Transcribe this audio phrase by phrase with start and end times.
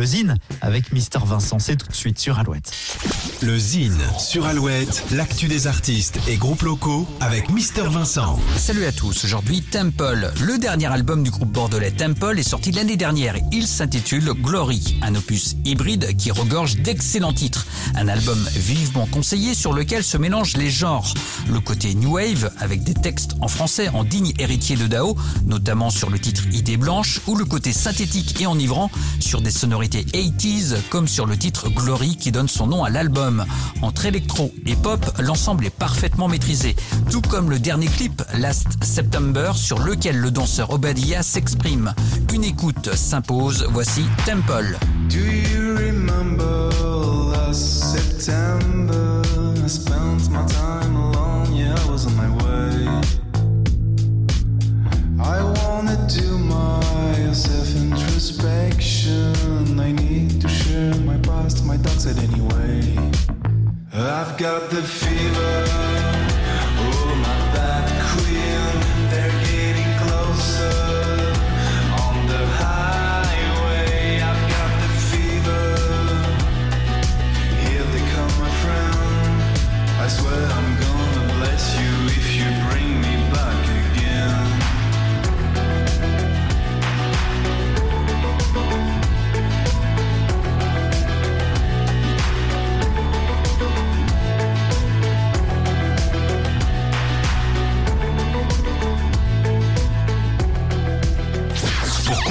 [0.00, 1.58] le Zine avec Mister Vincent.
[1.58, 2.72] C'est tout de suite sur Alouette.
[3.42, 8.40] Le Zine sur Alouette, l'actu des artistes et groupes locaux avec Mister Vincent.
[8.56, 10.32] Salut à tous, aujourd'hui Temple.
[10.40, 13.36] Le dernier album du groupe bordelais Temple est sorti l'année dernière.
[13.52, 17.66] Il s'intitule Glory, un opus hybride qui regorge d'excellents titres.
[17.94, 21.12] Un album vivement conseillé sur lequel se mélangent les genres.
[21.46, 25.14] Le côté New Wave avec des textes en français en digne héritier de Dao,
[25.44, 29.89] notamment sur le titre Idée blanche, ou le côté synthétique et enivrant sur des sonorités
[29.90, 33.44] 80s comme sur le titre Glory qui donne son nom à l'album.
[33.82, 36.76] Entre électro et pop, l'ensemble est parfaitement maîtrisé,
[37.10, 41.94] tout comme le dernier clip Last September sur lequel le danseur Obadiah s'exprime.
[42.32, 44.78] Une écoute s'impose, voici Temple.
[62.06, 62.80] My anyway.
[63.92, 65.64] I've got the fever.
[66.82, 68.72] Oh, my bad queen,
[69.10, 70.78] they're getting closer.
[72.04, 75.64] On the highway, I've got the fever.
[77.64, 78.96] Here they come, my friend.
[80.00, 80.99] I swear I'm gonna